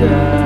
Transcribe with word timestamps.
down. 0.00 0.39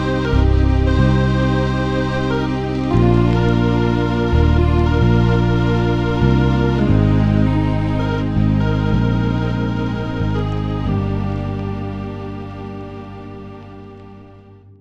Música 0.00 1.59